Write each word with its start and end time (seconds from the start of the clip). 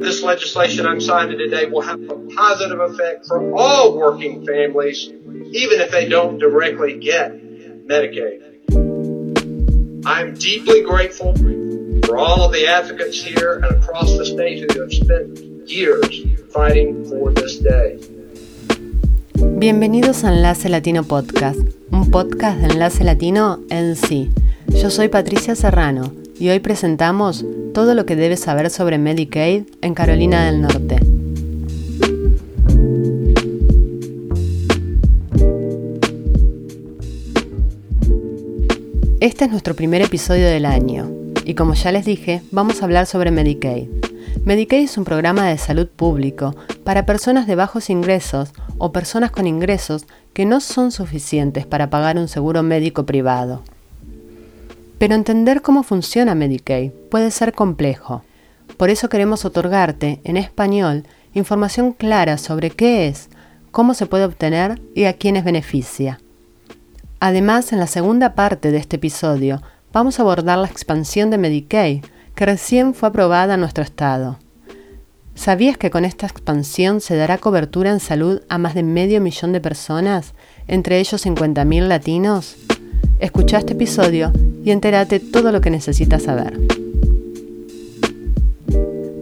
This 0.00 0.22
legislation 0.22 0.86
I'm 0.86 0.98
signing 0.98 1.36
today 1.36 1.66
will 1.66 1.82
have 1.82 2.00
a 2.08 2.16
positive 2.34 2.80
effect 2.80 3.26
for 3.26 3.54
all 3.54 3.98
working 3.98 4.46
families, 4.46 5.10
even 5.52 5.78
if 5.78 5.90
they 5.90 6.08
don't 6.08 6.38
directly 6.38 6.98
get 6.98 7.36
Medicaid. 7.86 8.40
I'm 10.06 10.32
deeply 10.32 10.80
grateful 10.80 11.36
for 12.06 12.16
all 12.16 12.40
of 12.44 12.52
the 12.54 12.66
advocates 12.66 13.22
here 13.22 13.60
and 13.62 13.76
across 13.76 14.16
the 14.16 14.24
state 14.24 14.72
who 14.72 14.80
have 14.80 14.90
spent 14.90 15.68
years 15.68 16.24
fighting 16.50 17.04
for 17.04 17.34
this 17.34 17.58
day. 17.58 18.00
Bienvenidos 19.36 20.24
a 20.24 20.28
Enlace 20.28 20.70
Latino 20.70 21.02
Podcast, 21.02 21.60
un 21.92 22.10
podcast 22.10 22.58
de 22.60 22.72
Enlace 22.72 23.04
Latino 23.04 23.60
en 23.68 23.96
sí. 23.96 24.30
Yo 24.68 24.88
soy 24.88 25.08
Patricia 25.08 25.54
Serrano 25.54 26.10
y 26.38 26.48
hoy 26.48 26.60
presentamos 26.60 27.44
todo 27.72 27.94
lo 27.94 28.04
que 28.06 28.16
debes 28.16 28.40
saber 28.40 28.70
sobre 28.70 28.98
Medicaid 28.98 29.64
en 29.82 29.94
Carolina 29.94 30.46
del 30.46 30.60
Norte. 30.60 30.98
Este 39.20 39.44
es 39.44 39.50
nuestro 39.50 39.74
primer 39.74 40.02
episodio 40.02 40.46
del 40.46 40.64
año 40.64 41.10
y 41.44 41.54
como 41.54 41.74
ya 41.74 41.92
les 41.92 42.04
dije, 42.04 42.42
vamos 42.50 42.80
a 42.80 42.84
hablar 42.86 43.06
sobre 43.06 43.30
Medicaid. 43.30 43.88
Medicaid 44.44 44.84
es 44.84 44.98
un 44.98 45.04
programa 45.04 45.46
de 45.48 45.58
salud 45.58 45.88
público 45.88 46.56
para 46.84 47.06
personas 47.06 47.46
de 47.46 47.54
bajos 47.54 47.90
ingresos 47.90 48.52
o 48.78 48.92
personas 48.92 49.30
con 49.30 49.46
ingresos 49.46 50.06
que 50.32 50.46
no 50.46 50.60
son 50.60 50.90
suficientes 50.90 51.66
para 51.66 51.90
pagar 51.90 52.16
un 52.16 52.28
seguro 52.28 52.62
médico 52.62 53.04
privado. 53.04 53.62
Pero 55.00 55.14
entender 55.14 55.62
cómo 55.62 55.82
funciona 55.82 56.34
Medicaid 56.34 56.90
puede 57.10 57.30
ser 57.30 57.54
complejo. 57.54 58.22
Por 58.76 58.90
eso 58.90 59.08
queremos 59.08 59.46
otorgarte, 59.46 60.20
en 60.24 60.36
español, 60.36 61.06
información 61.32 61.92
clara 61.92 62.36
sobre 62.36 62.68
qué 62.68 63.08
es, 63.08 63.30
cómo 63.70 63.94
se 63.94 64.04
puede 64.04 64.26
obtener 64.26 64.78
y 64.94 65.04
a 65.04 65.14
quiénes 65.14 65.42
beneficia. 65.42 66.20
Además, 67.18 67.72
en 67.72 67.78
la 67.78 67.86
segunda 67.86 68.34
parte 68.34 68.72
de 68.72 68.76
este 68.76 68.96
episodio, 68.96 69.62
vamos 69.90 70.18
a 70.18 70.22
abordar 70.22 70.58
la 70.58 70.68
expansión 70.68 71.30
de 71.30 71.38
Medicaid, 71.38 72.04
que 72.34 72.44
recién 72.44 72.92
fue 72.92 73.08
aprobada 73.08 73.54
en 73.54 73.60
nuestro 73.60 73.82
estado. 73.82 74.38
¿Sabías 75.34 75.78
que 75.78 75.90
con 75.90 76.04
esta 76.04 76.26
expansión 76.26 77.00
se 77.00 77.16
dará 77.16 77.38
cobertura 77.38 77.90
en 77.90 78.00
salud 78.00 78.42
a 78.50 78.58
más 78.58 78.74
de 78.74 78.82
medio 78.82 79.22
millón 79.22 79.52
de 79.52 79.62
personas, 79.62 80.34
entre 80.68 80.98
ellos 80.98 81.24
50.000 81.24 81.88
latinos? 81.88 82.69
Escucha 83.18 83.58
este 83.58 83.74
episodio 83.74 84.32
y 84.64 84.70
entérate 84.70 85.20
todo 85.20 85.52
lo 85.52 85.60
que 85.60 85.70
necesitas 85.70 86.22
saber. 86.22 86.58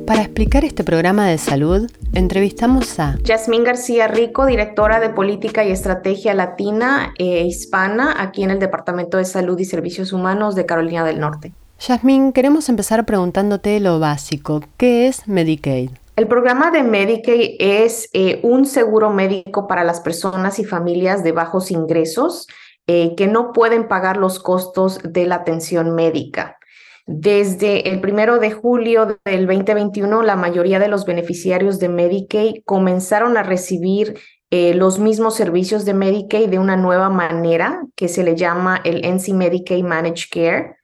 Para 0.07 0.23
explicar 0.23 0.65
este 0.65 0.84
programa 0.84 1.27
de 1.27 1.37
salud, 1.37 1.91
entrevistamos 2.15 2.99
a 2.99 3.19
Yasmín 3.25 3.62
García 3.62 4.09
Rico, 4.09 4.47
directora 4.47 5.01
de 5.01 5.11
Política 5.11 5.65
y 5.65 5.71
Estrategia 5.71 6.33
Latina 6.33 7.12
e 7.19 7.45
Hispana 7.45 8.17
aquí 8.19 8.43
en 8.43 8.51
el 8.51 8.59
Departamento 8.59 9.19
de 9.19 9.27
Salud 9.27 9.59
y 9.59 9.67
Servicios 9.67 10.15
Humanos 10.15 10.55
de 10.55 10.65
Carolina 10.65 11.05
del 11.05 11.21
Norte. 11.21 11.53
Yasmín, 11.81 12.33
queremos 12.33 12.69
empezar 12.71 13.05
preguntándote 13.05 13.79
lo 13.81 14.01
básico. 14.01 14.62
¿Qué 14.79 15.09
es 15.09 15.29
Medicaid? 15.29 15.91
El 16.17 16.27
programa 16.27 16.73
de 16.73 16.83
Medicaid 16.83 17.56
es 17.61 18.09
eh, 18.12 18.41
un 18.43 18.67
seguro 18.67 19.11
médico 19.11 19.69
para 19.69 19.84
las 19.84 20.01
personas 20.01 20.59
y 20.59 20.65
familias 20.65 21.23
de 21.23 21.33
bajos 21.33 21.71
ingresos 21.71 22.49
eh, 22.89 23.14
que 23.17 23.27
no 23.27 23.53
pueden 23.53 23.86
pagar 23.86 24.17
los 24.17 24.39
costos 24.39 24.98
de 25.05 25.27
la 25.27 25.36
atención 25.36 25.94
médica. 25.94 26.58
Desde 27.06 27.91
el 27.91 28.00
primero 28.00 28.39
de 28.39 28.50
julio 28.50 29.19
del 29.25 29.47
2021, 29.47 30.22
la 30.22 30.36
mayoría 30.36 30.78
de 30.78 30.89
los 30.89 31.05
beneficiarios 31.05 31.78
de 31.78 31.91
Medicaid 31.91 32.62
comenzaron 32.64 33.36
a 33.36 33.42
recibir 33.42 34.19
eh, 34.50 34.72
los 34.72 34.98
mismos 34.98 35.34
servicios 35.34 35.84
de 35.84 35.92
Medicaid 35.92 36.48
de 36.48 36.59
una 36.59 36.77
nueva 36.77 37.10
manera 37.10 37.82
que 37.94 38.09
se 38.09 38.25
le 38.25 38.37
llama 38.37 38.81
el 38.84 39.04
NC 39.04 39.34
Medicaid 39.34 39.84
Managed 39.84 40.31
Care. 40.31 40.77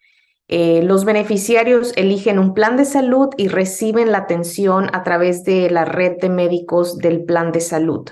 Eh, 0.49 0.83
los 0.83 1.07
beneficiarios 1.07 1.95
eligen 1.97 2.39
un 2.39 2.53
plan 2.53 2.77
de 2.77 2.85
salud 2.85 3.31
y 3.39 3.49
reciben 3.49 4.13
la 4.13 4.19
atención 4.19 4.91
a 4.93 5.03
través 5.05 5.45
de 5.45 5.71
la 5.71 5.87
red 5.87 6.19
de 6.21 6.29
médicos 6.29 6.99
del 6.99 7.25
plan 7.25 7.51
de 7.51 7.63
salud. 7.63 8.11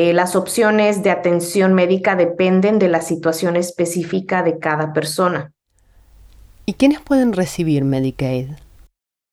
Eh, 0.00 0.12
las 0.12 0.36
opciones 0.36 1.02
de 1.02 1.10
atención 1.10 1.74
médica 1.74 2.14
dependen 2.14 2.78
de 2.78 2.86
la 2.86 3.00
situación 3.00 3.56
específica 3.56 4.44
de 4.44 4.60
cada 4.60 4.92
persona. 4.92 5.50
¿Y 6.66 6.74
quiénes 6.74 7.00
pueden 7.00 7.32
recibir 7.32 7.82
Medicaid? 7.82 8.50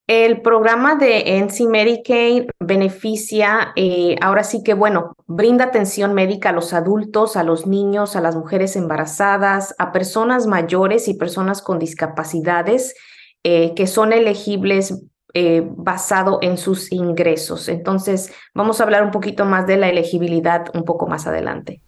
El 0.07 0.41
programa 0.41 0.95
de 0.95 1.37
NC 1.37 1.67
Medicaid 1.67 2.45
beneficia, 2.59 3.73
eh, 3.75 4.15
ahora 4.21 4.43
sí 4.43 4.63
que, 4.63 4.73
bueno, 4.73 5.13
brinda 5.27 5.65
atención 5.65 6.15
médica 6.15 6.49
a 6.49 6.53
los 6.53 6.73
adultos, 6.73 7.37
a 7.37 7.43
los 7.43 7.67
niños, 7.67 8.15
a 8.15 8.21
las 8.21 8.35
mujeres 8.35 8.75
embarazadas, 8.75 9.75
a 9.77 9.91
personas 9.91 10.47
mayores 10.47 11.07
y 11.07 11.13
personas 11.13 11.61
con 11.61 11.77
discapacidades 11.77 12.95
eh, 13.43 13.75
que 13.75 13.85
son 13.85 14.13
elegibles 14.13 15.03
eh, 15.37 15.61
basado 15.75 16.39
en 16.41 16.57
sus 16.57 16.93
ingresos. 16.93 17.67
Entonces, 17.67 18.31
vamos 18.53 18.79
a 18.79 18.85
hablar 18.85 19.03
un 19.03 19.11
poquito 19.11 19.43
más 19.43 19.67
de 19.67 19.75
la 19.75 19.89
elegibilidad 19.89 20.67
un 20.73 20.85
poco 20.85 21.07
más 21.07 21.27
adelante. 21.27 21.81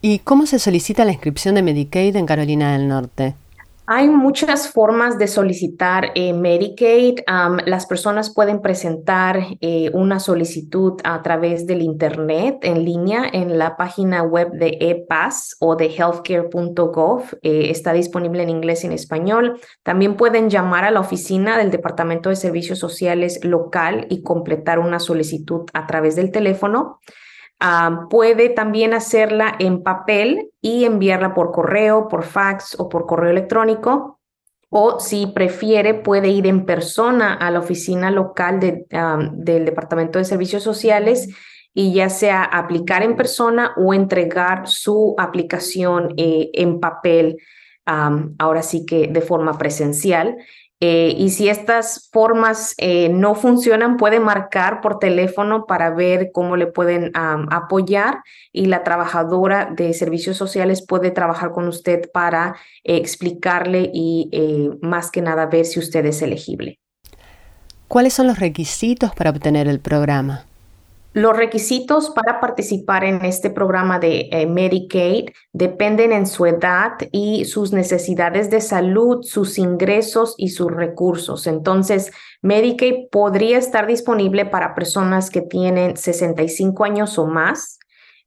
¿Y 0.00 0.20
cómo 0.20 0.46
se 0.46 0.58
solicita 0.58 1.04
la 1.04 1.12
inscripción 1.12 1.56
de 1.56 1.62
Medicaid 1.62 2.16
en 2.16 2.24
Carolina 2.24 2.72
del 2.72 2.88
Norte? 2.88 3.34
Hay 3.88 4.08
muchas 4.08 4.72
formas 4.72 5.16
de 5.16 5.28
solicitar 5.28 6.10
eh, 6.16 6.32
Medicaid. 6.32 7.20
las 7.66 7.86
personas 7.86 8.34
pueden 8.34 8.60
presentar 8.60 9.38
eh, 9.60 9.90
una 9.92 10.18
solicitud 10.18 10.94
a 11.04 11.22
través 11.22 11.68
del 11.68 11.82
Internet 11.82 12.58
en 12.62 12.84
línea 12.84 13.22
en 13.32 13.58
la 13.58 13.76
página 13.76 14.24
web 14.24 14.50
de 14.50 14.76
EPAS 14.80 15.56
o 15.60 15.76
de 15.76 15.86
healthcare.gov. 15.86 17.38
Eh, 17.42 17.70
está 17.70 17.92
disponible 17.92 18.42
en 18.42 18.50
inglés 18.50 18.82
y 18.82 18.88
en 18.88 18.92
español. 18.92 19.60
También 19.84 20.16
pueden 20.16 20.50
llamar 20.50 20.84
a 20.84 20.90
la 20.90 20.98
oficina 20.98 21.56
del 21.56 21.70
Departamento 21.70 22.28
de 22.28 22.36
Servicios 22.36 22.80
Sociales 22.80 23.44
local 23.44 24.08
y 24.10 24.22
completar 24.22 24.80
una 24.80 24.98
solicitud 24.98 25.62
a 25.74 25.86
través 25.86 26.16
del 26.16 26.32
teléfono. 26.32 26.98
Ah, 27.58 28.06
puede 28.10 28.50
también 28.50 28.92
hacerla 28.92 29.54
en 29.58 29.82
papel 29.82 30.50
y 30.60 30.84
enviarla 30.84 31.34
por 31.34 31.52
correo, 31.52 32.08
por 32.08 32.24
fax 32.24 32.78
o 32.78 32.88
por 32.88 33.06
correo 33.06 33.30
electrónico. 33.30 34.20
O 34.68 35.00
si 35.00 35.26
prefiere, 35.28 35.94
puede 35.94 36.28
ir 36.28 36.46
en 36.46 36.66
persona 36.66 37.34
a 37.34 37.50
la 37.50 37.60
oficina 37.60 38.10
local 38.10 38.60
del 38.60 39.64
Departamento 39.64 40.18
de 40.18 40.24
Servicios 40.24 40.62
Sociales 40.62 41.28
y 41.72 41.92
ya 41.94 42.08
sea 42.08 42.42
aplicar 42.42 43.02
en 43.02 43.16
persona 43.16 43.72
o 43.76 43.94
entregar 43.94 44.66
su 44.66 45.14
aplicación 45.18 46.14
eh, 46.16 46.50
en 46.54 46.80
papel, 46.80 47.36
ahora 47.84 48.62
sí 48.62 48.84
que 48.84 49.06
de 49.06 49.20
forma 49.20 49.56
presencial. 49.56 50.36
Eh, 50.80 51.14
y 51.16 51.30
si 51.30 51.48
estas 51.48 52.10
formas 52.12 52.74
eh, 52.76 53.08
no 53.08 53.34
funcionan, 53.34 53.96
puede 53.96 54.20
marcar 54.20 54.82
por 54.82 54.98
teléfono 54.98 55.64
para 55.64 55.90
ver 55.90 56.30
cómo 56.32 56.56
le 56.56 56.66
pueden 56.66 57.12
apoyar 57.14 58.18
y 58.52 58.66
la 58.66 58.84
trabajadora 58.84 59.70
de 59.74 59.94
servicios 59.94 60.36
sociales 60.36 60.84
puede 60.86 61.10
trabajar 61.10 61.52
con 61.52 61.66
usted 61.66 62.10
para 62.12 62.56
eh, 62.84 62.96
explicarle 62.96 63.90
y 63.92 64.30
más 64.82 65.10
que 65.10 65.22
nada 65.22 65.46
ver 65.46 65.64
si 65.64 65.78
usted 65.78 66.04
es 66.04 66.20
elegible. 66.20 66.78
¿Cuáles 67.88 68.12
son 68.12 68.26
los 68.26 68.38
requisitos 68.38 69.14
para 69.14 69.30
obtener 69.30 69.68
el 69.68 69.80
programa? 69.80 70.44
Los 71.16 71.34
requisitos 71.34 72.10
para 72.10 72.40
participar 72.40 73.02
en 73.02 73.24
este 73.24 73.48
programa 73.48 73.98
de 73.98 74.28
eh, 74.30 74.46
Medicaid 74.46 75.30
dependen 75.54 76.12
en 76.12 76.26
su 76.26 76.44
edad 76.44 76.92
y 77.10 77.46
sus 77.46 77.72
necesidades 77.72 78.50
de 78.50 78.60
salud, 78.60 79.22
sus 79.22 79.56
ingresos 79.56 80.34
y 80.36 80.50
sus 80.50 80.70
recursos. 80.70 81.46
Entonces, 81.46 82.12
Medicaid 82.42 83.08
podría 83.10 83.56
estar 83.56 83.86
disponible 83.86 84.44
para 84.44 84.74
personas 84.74 85.30
que 85.30 85.40
tienen 85.40 85.96
65 85.96 86.84
años 86.84 87.18
o 87.18 87.24
más, 87.24 87.78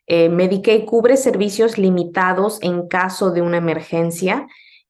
Eh, 0.07 0.29
Medicaid 0.29 0.85
cubre 0.85 1.15
servicios 1.15 1.77
limitados 1.77 2.59
en 2.61 2.87
caso 2.87 3.31
de 3.31 3.41
una 3.41 3.57
emergencia 3.57 4.47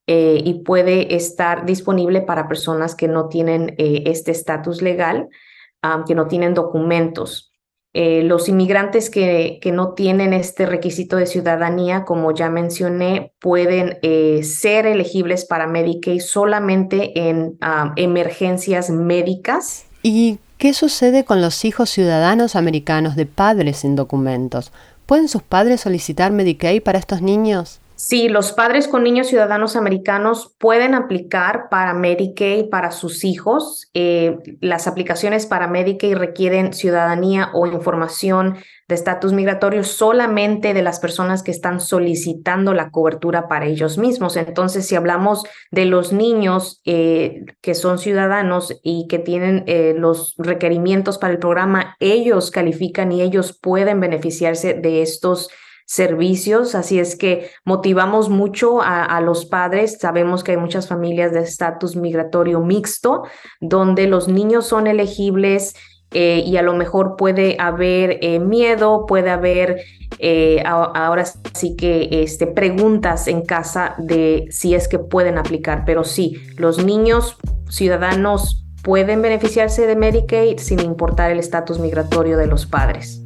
eh, 0.07 0.41
y 0.43 0.63
puede 0.63 1.15
estar 1.15 1.65
disponible 1.65 2.21
para 2.21 2.47
personas 2.47 2.95
que 2.95 3.07
no 3.07 3.27
tienen 3.27 3.75
eh, 3.77 4.03
este 4.07 4.31
estatus 4.31 4.81
legal, 4.81 5.29
que 6.05 6.13
no 6.13 6.27
tienen 6.27 6.53
documentos. 6.53 7.51
los 7.93 8.47
inmigrantes 8.47 9.09
que, 9.09 9.57
que, 9.61 9.71
no 9.71 9.93
tienen 9.93 10.31
este 10.31 10.65
requisito 10.65 11.17
de 11.17 11.25
ciudadanía, 11.25 12.05
como 12.05 12.33
ya 12.33 12.49
mencioné, 12.49 13.33
pueden 13.39 13.97
ser 14.43 14.85
elegibles 14.85 15.45
para 15.45 15.65
Medicaid 15.65 16.21
solamente 16.21 17.19
en 17.27 17.57
emergencias 17.95 18.91
médicas. 18.91 19.85
¿Y 20.03 20.37
¿Qué 20.61 20.75
sucede 20.75 21.25
con 21.25 21.41
los 21.41 21.65
hijos 21.65 21.89
ciudadanos 21.89 22.55
americanos 22.55 23.15
de 23.15 23.25
padres 23.25 23.77
sin 23.77 23.95
documentos? 23.95 24.71
¿Pueden 25.07 25.27
sus 25.27 25.41
padres 25.41 25.81
solicitar 25.81 26.31
Medicaid 26.31 26.83
para 26.83 26.99
estos 26.99 27.23
niños? 27.23 27.80
Sí, 28.03 28.29
los 28.29 28.51
padres 28.51 28.87
con 28.87 29.03
niños 29.03 29.27
ciudadanos 29.27 29.75
americanos 29.75 30.55
pueden 30.57 30.95
aplicar 30.95 31.69
para 31.69 31.93
Medicaid 31.93 32.67
para 32.67 32.89
sus 32.89 33.23
hijos. 33.23 33.91
Eh, 33.93 34.37
las 34.59 34.87
aplicaciones 34.87 35.45
para 35.45 35.67
Medicaid 35.67 36.15
requieren 36.15 36.73
ciudadanía 36.73 37.51
o 37.53 37.67
información 37.67 38.57
de 38.87 38.95
estatus 38.95 39.33
migratorio 39.33 39.83
solamente 39.83 40.73
de 40.73 40.81
las 40.81 40.99
personas 40.99 41.43
que 41.43 41.51
están 41.51 41.79
solicitando 41.79 42.73
la 42.73 42.89
cobertura 42.89 43.47
para 43.47 43.67
ellos 43.67 43.99
mismos. 43.99 44.35
Entonces, 44.35 44.87
si 44.87 44.95
hablamos 44.95 45.43
de 45.69 45.85
los 45.85 46.11
niños 46.11 46.81
eh, 46.85 47.45
que 47.61 47.75
son 47.75 47.99
ciudadanos 47.99 48.79
y 48.81 49.05
que 49.09 49.19
tienen 49.19 49.63
eh, 49.67 49.93
los 49.95 50.33
requerimientos 50.39 51.19
para 51.19 51.33
el 51.33 51.39
programa, 51.39 51.95
ellos 51.99 52.49
califican 52.49 53.11
y 53.11 53.21
ellos 53.21 53.55
pueden 53.61 53.99
beneficiarse 53.99 54.73
de 54.73 55.03
estos 55.03 55.51
servicios, 55.91 56.73
así 56.73 56.99
es 56.99 57.17
que 57.17 57.49
motivamos 57.65 58.29
mucho 58.29 58.81
a, 58.81 59.19
los 59.19 59.43
padres. 59.43 59.97
Sabemos 59.99 60.41
que 60.41 60.51
hay 60.51 60.57
muchas 60.57 60.87
familias 60.87 61.33
de 61.33 61.41
estatus 61.41 61.97
migratorio 61.97 62.61
mixto, 62.61 63.23
donde 63.59 64.07
los 64.07 64.29
niños 64.29 64.65
son 64.65 64.87
elegibles 64.87 65.75
eh, 66.11 66.43
y 66.45 66.55
a 66.55 66.61
lo 66.61 66.75
mejor 66.75 67.17
puede 67.17 67.57
haber 67.59 68.19
eh, 68.21 68.39
miedo, 68.39 69.05
puede 69.05 69.31
haber 69.31 69.81
eh, 70.19 70.63
ahora 70.65 71.25
sí 71.25 71.75
que 71.75 72.07
este, 72.23 72.47
preguntas 72.47 73.27
en 73.27 73.41
casa 73.41 73.95
de 73.97 74.47
si 74.49 74.73
es 74.73 74.87
que 74.87 74.97
pueden 74.97 75.37
aplicar, 75.37 75.83
pero 75.85 76.05
sí, 76.05 76.41
los 76.55 76.85
niños 76.85 77.35
ciudadanos 77.67 78.65
pueden 78.81 79.21
beneficiarse 79.21 79.85
de 79.87 79.97
Medicaid 79.97 80.57
sin 80.57 80.79
importar 80.79 81.31
el 81.31 81.39
estatus 81.39 81.79
migratorio 81.79 82.37
de 82.37 82.47
los 82.47 82.65
padres. 82.65 83.20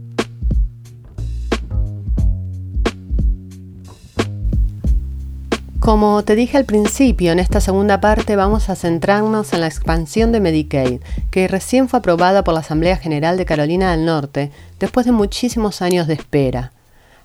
Como 5.86 6.22
te 6.24 6.36
dije 6.36 6.58
al 6.58 6.66
principio, 6.66 7.32
en 7.32 7.38
esta 7.38 7.62
segunda 7.62 8.02
parte 8.02 8.36
vamos 8.36 8.70
a 8.70 8.76
centrarnos 8.76 9.54
en 9.54 9.62
la 9.62 9.68
expansión 9.68 10.32
de 10.32 10.40
Medicaid, 10.40 11.00
que 11.30 11.48
recién 11.48 11.88
fue 11.88 12.00
aprobada 12.00 12.44
por 12.44 12.56
la 12.56 12.62
Asamblea 12.62 12.98
General 12.98 13.38
de 13.38 13.46
Carolina 13.46 13.92
del 13.92 14.04
Norte 14.04 14.50
después 14.80 15.06
de 15.06 15.12
muchísimos 15.12 15.84
años 15.84 16.08
de 16.08 16.16
espera. 16.16 16.72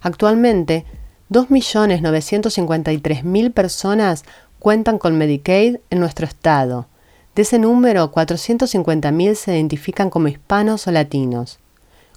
Actualmente, 0.02 0.84
2.953.000 1.30 3.52
personas 3.54 4.24
cuentan 4.58 4.98
con 4.98 5.16
Medicaid 5.16 5.76
en 5.88 5.98
nuestro 5.98 6.26
estado. 6.26 6.86
De 7.34 7.40
ese 7.40 7.58
número, 7.58 8.12
450.000 8.12 9.34
se 9.36 9.54
identifican 9.54 10.10
como 10.10 10.28
hispanos 10.28 10.86
o 10.86 10.90
latinos. 10.90 11.60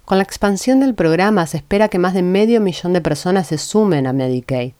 Con 0.04 0.18
la 0.18 0.24
expansión 0.24 0.80
del 0.80 0.94
programa 0.94 1.46
se 1.46 1.56
espera 1.56 1.88
que 1.88 1.98
más 1.98 2.12
de 2.12 2.20
medio 2.20 2.60
millón 2.60 2.92
de 2.92 3.00
personas 3.00 3.46
se 3.46 3.56
sumen 3.56 4.06
a 4.06 4.12
Medicaid 4.12 4.74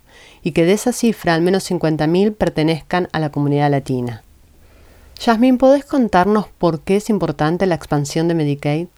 y 0.44 0.52
que 0.52 0.64
de 0.64 0.74
esa 0.74 0.92
cifra 0.92 1.34
al 1.34 1.40
menos 1.40 1.68
50.000 1.68 2.36
pertenezcan 2.36 3.08
a 3.12 3.18
la 3.18 3.30
comunidad 3.30 3.70
latina. 3.70 4.22
Yasmin, 5.18 5.58
¿podés 5.58 5.84
contarnos 5.84 6.48
por 6.48 6.80
qué 6.80 6.96
es 6.96 7.08
importante 7.08 7.66
la 7.66 7.74
expansión 7.74 8.28
de 8.28 8.34
Medicaid? 8.34 8.88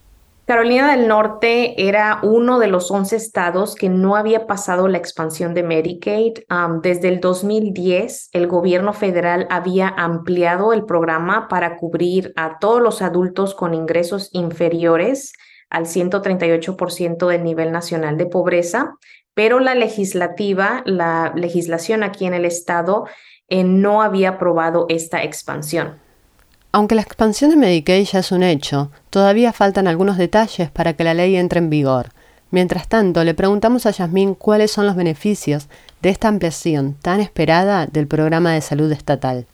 Carolina 0.46 0.92
del 0.92 1.08
Norte 1.08 1.88
era 1.88 2.20
uno 2.22 2.60
de 2.60 2.68
los 2.68 2.90
11 2.90 3.16
estados 3.16 3.74
que 3.74 3.88
no 3.88 4.14
había 4.14 4.46
pasado 4.46 4.86
la 4.86 4.98
expansión 4.98 5.54
de 5.54 5.64
Medicaid. 5.64 6.34
desde 6.82 7.08
el 7.08 7.20
2010, 7.20 8.30
el 8.32 8.46
gobierno 8.46 8.92
federal 8.92 9.46
había 9.50 9.88
ampliado 9.88 10.72
el 10.72 10.84
programa 10.84 11.48
para 11.48 11.76
cubrir 11.76 12.32
a 12.36 12.58
todos 12.60 12.80
los 12.80 13.02
adultos 13.02 13.54
con 13.54 13.74
ingresos 13.74 14.30
inferiores 14.32 15.32
al 15.68 15.86
138% 15.86 17.26
del 17.26 17.42
nivel 17.42 17.72
nacional 17.72 18.16
de 18.16 18.26
pobreza 18.26 18.94
pero 19.36 19.60
la 19.60 19.74
legislativa, 19.74 20.82
la 20.86 21.34
legislación 21.36 22.02
aquí 22.02 22.24
en 22.24 22.32
el 22.32 22.46
estado 22.46 23.04
eh, 23.48 23.64
no 23.64 24.00
había 24.00 24.30
aprobado 24.30 24.86
esta 24.88 25.22
expansión. 25.22 25.96
Aunque 26.72 26.94
la 26.94 27.02
expansión 27.02 27.50
de 27.50 27.56
Medicaid 27.56 28.06
ya 28.06 28.20
es 28.20 28.32
un 28.32 28.42
hecho, 28.42 28.90
todavía 29.10 29.52
faltan 29.52 29.88
algunos 29.88 30.16
detalles 30.16 30.70
para 30.70 30.94
que 30.94 31.04
la 31.04 31.12
ley 31.12 31.36
entre 31.36 31.58
en 31.58 31.68
vigor. 31.68 32.12
Mientras 32.50 32.88
tanto, 32.88 33.24
le 33.24 33.34
preguntamos 33.34 33.84
a 33.84 33.90
Yasmín 33.90 34.34
cuáles 34.34 34.70
son 34.70 34.86
los 34.86 34.96
beneficios 34.96 35.68
de 36.00 36.08
esta 36.08 36.28
ampliación 36.28 36.94
tan 36.94 37.20
esperada 37.20 37.86
del 37.86 38.06
programa 38.06 38.54
de 38.54 38.62
salud 38.62 38.90
estatal. 38.90 39.44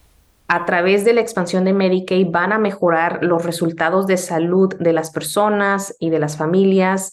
A 0.46 0.64
través 0.64 1.04
de 1.04 1.12
la 1.12 1.22
expansión 1.22 1.64
de 1.64 1.72
Medicaid 1.72 2.28
van 2.30 2.52
a 2.52 2.58
mejorar 2.58 3.18
los 3.22 3.44
resultados 3.44 4.06
de 4.06 4.16
salud 4.16 4.72
de 4.78 4.92
las 4.92 5.10
personas 5.10 5.96
y 5.98 6.10
de 6.10 6.20
las 6.20 6.36
familias, 6.36 7.10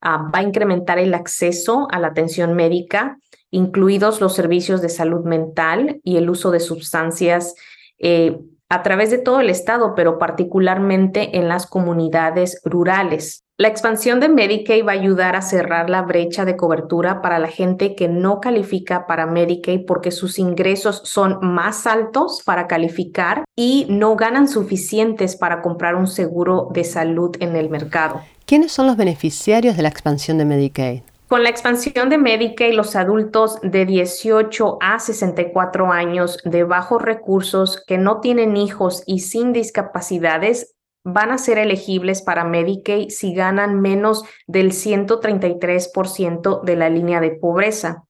Ah, 0.00 0.30
va 0.32 0.40
a 0.40 0.42
incrementar 0.42 0.98
el 0.98 1.14
acceso 1.14 1.88
a 1.90 1.98
la 1.98 2.08
atención 2.08 2.54
médica, 2.54 3.18
incluidos 3.50 4.20
los 4.20 4.34
servicios 4.34 4.80
de 4.80 4.88
salud 4.88 5.24
mental 5.24 6.00
y 6.04 6.16
el 6.16 6.30
uso 6.30 6.50
de 6.50 6.60
sustancias 6.60 7.54
eh, 7.98 8.38
a 8.68 8.82
través 8.82 9.10
de 9.10 9.18
todo 9.18 9.40
el 9.40 9.50
estado, 9.50 9.94
pero 9.94 10.18
particularmente 10.18 11.36
en 11.38 11.48
las 11.48 11.66
comunidades 11.66 12.60
rurales. 12.64 13.44
La 13.60 13.66
expansión 13.66 14.20
de 14.20 14.28
Medicaid 14.28 14.86
va 14.86 14.92
a 14.92 14.94
ayudar 14.94 15.34
a 15.34 15.42
cerrar 15.42 15.90
la 15.90 16.02
brecha 16.02 16.44
de 16.44 16.56
cobertura 16.56 17.20
para 17.20 17.40
la 17.40 17.48
gente 17.48 17.96
que 17.96 18.06
no 18.06 18.40
califica 18.40 19.08
para 19.08 19.26
Medicaid 19.26 19.84
porque 19.84 20.12
sus 20.12 20.38
ingresos 20.38 21.02
son 21.02 21.40
más 21.42 21.84
altos 21.88 22.40
para 22.44 22.68
calificar 22.68 23.42
y 23.56 23.86
no 23.88 24.14
ganan 24.14 24.46
suficientes 24.46 25.34
para 25.34 25.60
comprar 25.60 25.96
un 25.96 26.06
seguro 26.06 26.68
de 26.72 26.84
salud 26.84 27.34
en 27.40 27.56
el 27.56 27.68
mercado. 27.68 28.20
¿Quiénes 28.46 28.70
son 28.70 28.86
los 28.86 28.96
beneficiarios 28.96 29.76
de 29.76 29.82
la 29.82 29.88
expansión 29.88 30.38
de 30.38 30.44
Medicaid? 30.44 31.00
Con 31.26 31.42
la 31.42 31.50
expansión 31.50 32.10
de 32.10 32.16
Medicaid, 32.16 32.74
los 32.74 32.94
adultos 32.94 33.58
de 33.64 33.86
18 33.86 34.78
a 34.80 35.00
64 35.00 35.90
años 35.90 36.38
de 36.44 36.62
bajos 36.62 37.02
recursos 37.02 37.82
que 37.84 37.98
no 37.98 38.20
tienen 38.20 38.56
hijos 38.56 39.02
y 39.04 39.18
sin 39.18 39.52
discapacidades 39.52 40.76
van 41.04 41.30
a 41.30 41.38
ser 41.38 41.58
elegibles 41.58 42.22
para 42.22 42.44
Medicaid 42.44 43.08
si 43.10 43.34
ganan 43.34 43.80
menos 43.80 44.24
del 44.46 44.72
133% 44.72 46.62
de 46.62 46.76
la 46.76 46.90
línea 46.90 47.20
de 47.20 47.30
pobreza. 47.30 48.04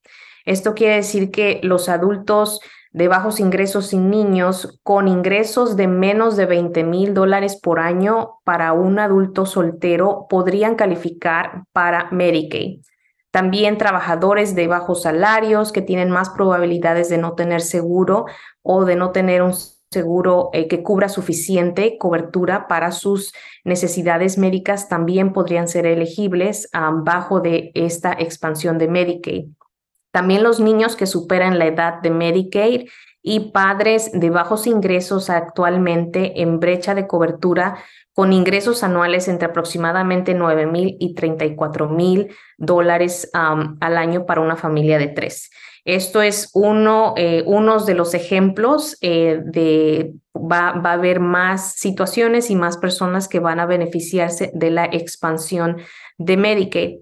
Esto 0.44 0.74
quiere 0.74 0.96
decir 0.96 1.30
que 1.30 1.60
los 1.62 1.88
adultos 1.88 2.60
de 2.90 3.08
bajos 3.08 3.38
ingresos 3.38 3.88
sin 3.88 4.10
niños 4.10 4.80
con 4.82 5.08
ingresos 5.08 5.76
de 5.76 5.86
menos 5.86 6.36
de 6.36 6.46
20 6.46 6.84
mil 6.84 7.14
dólares 7.14 7.60
por 7.60 7.80
año 7.80 8.38
para 8.44 8.72
un 8.72 8.98
adulto 8.98 9.46
soltero 9.46 10.26
podrían 10.28 10.74
calificar 10.74 11.64
para 11.72 12.10
Medicaid. 12.10 12.80
También 13.30 13.76
trabajadores 13.76 14.54
de 14.54 14.68
bajos 14.68 15.02
salarios 15.02 15.70
que 15.70 15.82
tienen 15.82 16.10
más 16.10 16.30
probabilidades 16.30 17.10
de 17.10 17.18
no 17.18 17.34
tener 17.34 17.60
seguro 17.60 18.24
o 18.62 18.84
de 18.84 18.96
no 18.96 19.12
tener 19.12 19.42
un 19.42 19.52
seguro 19.90 20.50
eh, 20.52 20.68
que 20.68 20.82
cubra 20.82 21.08
suficiente 21.08 21.96
cobertura 21.98 22.68
para 22.68 22.92
sus 22.92 23.32
necesidades 23.64 24.36
médicas 24.36 24.88
también 24.88 25.32
podrían 25.32 25.68
ser 25.68 25.86
elegibles 25.86 26.68
bajo 27.04 27.40
de 27.40 27.70
esta 27.74 28.12
expansión 28.12 28.78
de 28.78 28.88
Medicaid. 28.88 29.46
También 30.12 30.42
los 30.42 30.60
niños 30.60 30.96
que 30.96 31.06
superan 31.06 31.58
la 31.58 31.66
edad 31.66 32.00
de 32.02 32.10
Medicaid 32.10 32.88
y 33.22 33.50
padres 33.50 34.10
de 34.12 34.30
bajos 34.30 34.66
ingresos 34.66 35.30
actualmente 35.30 36.40
en 36.42 36.60
brecha 36.60 36.94
de 36.94 37.06
cobertura 37.06 37.78
con 38.12 38.32
ingresos 38.32 38.82
anuales 38.82 39.28
entre 39.28 39.48
aproximadamente 39.48 40.34
9 40.34 40.66
mil 40.66 40.96
y 40.98 41.14
34 41.14 41.88
mil 41.88 42.34
dólares 42.56 43.30
al 43.32 43.96
año 43.96 44.26
para 44.26 44.40
una 44.40 44.56
familia 44.56 44.98
de 44.98 45.08
tres. 45.08 45.50
Esto 45.88 46.20
es 46.20 46.50
uno, 46.52 47.14
eh, 47.16 47.42
de 47.86 47.94
los 47.94 48.12
ejemplos 48.12 48.98
eh, 49.00 49.40
de 49.42 50.12
va, 50.34 50.72
va, 50.72 50.90
a 50.90 50.92
haber 50.92 51.18
más 51.18 51.76
situaciones 51.76 52.50
y 52.50 52.56
más 52.56 52.76
personas 52.76 53.26
que 53.26 53.40
van 53.40 53.58
a 53.58 53.64
beneficiarse 53.64 54.50
de 54.52 54.70
la 54.70 54.84
expansión 54.84 55.78
de 56.18 56.36
Medicaid. 56.36 56.98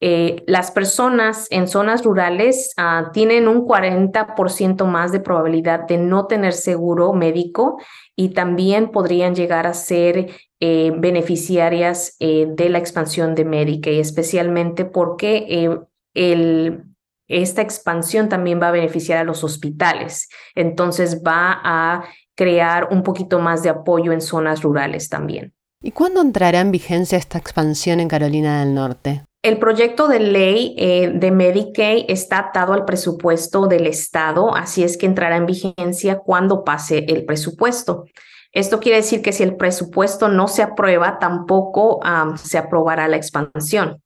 Eh, 0.00 0.42
las 0.48 0.72
personas 0.72 1.46
en 1.50 1.68
zonas 1.68 2.02
rurales 2.02 2.72
ah, 2.76 3.10
tienen 3.12 3.46
un 3.46 3.64
40% 3.64 4.86
más 4.86 5.12
de 5.12 5.20
probabilidad 5.20 5.86
de 5.86 5.98
no 5.98 6.26
tener 6.26 6.54
seguro 6.54 7.12
médico 7.12 7.80
y 8.16 8.30
también 8.30 8.90
podrían 8.90 9.36
llegar 9.36 9.68
a 9.68 9.74
ser 9.74 10.30
beneficiarias 10.60 12.16
de 12.18 12.68
la 12.68 12.76
expansión 12.76 13.34
de 13.34 13.46
Medicaid, 13.46 13.98
especialmente 13.98 14.84
porque 14.84 15.78
el, 16.12 16.89
esta 17.30 17.62
expansión 17.62 18.28
también 18.28 18.60
va 18.60 18.68
a 18.68 18.72
beneficiar 18.72 19.18
a 19.18 19.24
los 19.24 19.44
hospitales. 19.44 20.28
Entonces 20.54 21.22
va 21.26 21.60
a 21.64 22.04
crear 22.34 22.88
un 22.90 23.02
poquito 23.02 23.38
más 23.38 23.62
de 23.62 23.70
apoyo 23.70 24.12
en 24.12 24.20
zonas 24.20 24.62
rurales 24.62 25.08
también. 25.08 25.54
¿Y 25.82 25.92
cuándo 25.92 26.20
entrará 26.20 26.60
en 26.60 26.70
vigencia 26.70 27.16
esta 27.16 27.38
expansión 27.38 28.00
en 28.00 28.08
Carolina 28.08 28.60
del 28.60 28.74
Norte? 28.74 29.24
El 29.42 29.58
proyecto 29.58 30.08
de 30.08 30.20
ley 30.20 30.74
eh, 30.76 31.12
de 31.14 31.30
Medicaid 31.30 32.04
está 32.08 32.38
atado 32.38 32.74
al 32.74 32.84
presupuesto 32.84 33.66
del 33.66 33.86
Estado, 33.86 34.54
así 34.54 34.82
es 34.84 34.98
que 34.98 35.06
entrará 35.06 35.36
en 35.36 35.46
vigencia 35.46 36.18
cuando 36.18 36.62
pase 36.64 37.06
el 37.08 37.24
presupuesto. 37.24 38.04
Esto 38.52 38.80
quiere 38.80 38.98
decir 38.98 39.22
que 39.22 39.32
si 39.32 39.42
el 39.42 39.56
presupuesto 39.56 40.28
no 40.28 40.48
se 40.48 40.62
aprueba, 40.62 41.18
tampoco 41.18 42.00
se 42.36 42.58
aprobará 42.58 43.08
la 43.08 43.16
expansión. 43.16 44.02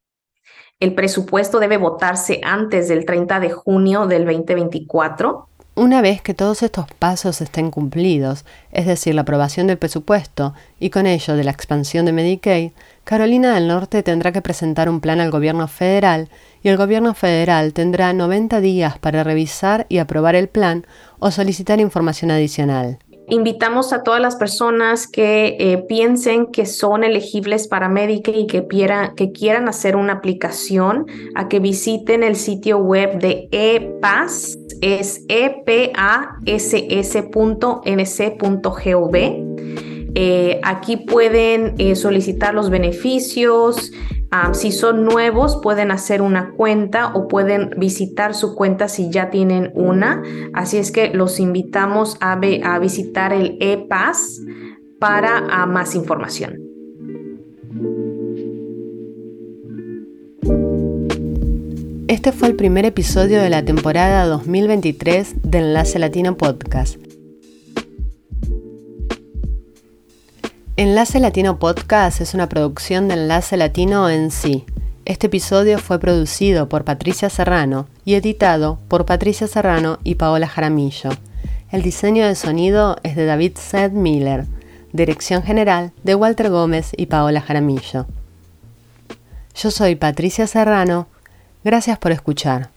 El 0.81 0.95
presupuesto 0.95 1.61
debe 1.61 1.77
votarse 1.77 2.41
antes 2.43 2.89
del 2.89 3.05
30 3.05 3.41
de 3.41 3.51
junio 3.51 4.07
del 4.07 4.25
2024 4.25 5.49
una 5.77 6.03
vez 6.03 6.23
que 6.23 6.35
todos 6.35 6.63
estos 6.63 6.87
pasos 7.01 7.41
estén 7.41 7.73
cumplidos, 7.73 8.45
es 8.71 8.87
decir, 8.87 9.13
la 9.17 9.23
aprobación 9.23 9.67
del 9.67 9.77
presupuesto 9.77 10.55
y 10.79 10.91
con 10.91 11.05
ello 11.05 11.35
de 11.35 11.43
la 11.43 11.51
expansión 11.51 12.07
de 12.07 12.13
Medicaid, 12.13 12.71
Carolina 13.03 13.55
del 13.55 13.67
Norte 13.67 14.05
tendrá 14.05 14.31
que 14.31 14.41
presentar 14.41 14.89
un 14.89 15.01
plan 15.01 15.21
al 15.21 15.33
gobierno 15.33 15.67
federal 15.67 16.29
y 16.63 16.69
el 16.69 16.77
gobierno 16.77 17.13
federal 17.13 17.73
tendrá 17.73 18.13
90 18.13 18.61
días 18.61 18.99
para 19.01 19.25
revisar 19.25 19.87
y 19.89 19.99
aprobar 19.99 20.37
el 20.37 20.47
plan 20.47 20.87
o 21.19 21.33
solicitar 21.33 21.81
información 21.81 22.31
adicional. 22.31 23.01
Invitamos 23.29 23.95
a 23.95 24.03
todas 24.03 24.21
las 24.21 24.37
personas 24.37 25.07
que 25.07 25.57
eh, 25.59 25.79
piensen 25.89 26.47
que 26.47 26.67
son 26.67 27.05
elegibles 27.05 27.69
para 27.69 27.89
Medicaid 27.89 28.37
y 28.37 28.47
que, 28.47 28.67
quieran 29.33 29.69
hacer 29.69 29.97
una 29.97 30.13
aplicación 30.15 31.07
a 31.35 31.49
que 31.49 31.59
visiten 31.59 32.23
el 32.23 32.37
sitio 32.37 32.79
web 32.79 33.19
de 33.21 33.49
EPAS, 33.51 34.59
es 34.83 35.25
epass.nc.gov. 35.29 35.85
Eh, 40.17 40.61
aquí 40.63 40.97
pueden 40.99 41.75
eh, 41.79 41.97
solicitar 41.97 42.55
los 42.55 42.69
beneficios, 42.69 43.91
Ah, 44.37 44.53
si 44.53 44.73
son 44.73 45.05
nuevos, 45.05 45.61
pueden 45.63 45.93
hacer 45.93 46.21
una 46.21 46.51
cuenta 46.57 47.13
o 47.15 47.29
pueden 47.29 47.71
visitar 47.77 48.35
su 48.35 48.57
cuenta 48.57 48.89
si 48.89 49.09
ya 49.09 49.31
tienen 49.31 49.71
una. 49.77 50.25
Así 50.53 50.77
es 50.77 50.91
que 50.91 51.15
los 51.15 51.39
invitamos 51.39 52.17
a, 52.21 52.35
visitar 52.81 53.33
el 53.33 53.57
EPAS 53.61 54.41
para 54.99 55.39
ah, 55.49 55.67
más 55.67 55.95
información. 55.95 56.59
Este 62.09 62.33
fue 62.33 62.49
el 62.49 62.57
primer 62.57 62.87
episodio 62.87 63.41
de 63.41 63.51
la 63.51 63.65
temporada 63.65 64.27
2023 64.27 65.43
de 65.45 65.59
Enlace 65.59 66.01
Latino 66.01 66.37
Podcast. 66.37 67.04
Enlace 70.77 71.21
Latino 71.21 71.61
Podcast 71.61 72.21
es 72.21 72.35
una 72.35 72.49
producción 72.49 73.07
de 73.07 73.15
Enlace 73.15 73.57
Latino 73.57 74.11
en 74.11 74.33
sí. 74.33 74.65
Este 75.05 75.29
episodio 75.29 75.79
fue 75.79 76.01
producido 76.01 76.69
por 76.69 76.83
Patricia 76.83 77.31
Serrano 77.31 77.87
y 78.05 78.15
editado 78.15 78.81
por 78.89 79.07
Patricia 79.07 79.47
Serrano 79.47 80.01
y 80.03 80.17
Paola 80.17 80.49
Jaramillo. 80.49 81.11
El 81.71 81.83
diseño 81.83 82.27
de 82.27 82.35
sonido 82.35 82.97
es 83.05 83.15
de 83.15 83.25
David 83.25 83.53
Seth 83.57 83.93
Miller. 83.93 84.47
Dirección 84.93 85.45
general 85.45 85.93
de 86.03 86.17
Walter 86.17 86.51
Gómez 86.51 86.91
y 86.97 87.07
Paola 87.07 87.41
Jaramillo. 87.41 88.07
Yo 89.55 89.71
soy 89.71 89.95
Patricia 89.95 90.49
Serrano. 90.49 91.07
Gracias 91.63 91.99
por 91.99 92.11
escuchar. 92.11 92.74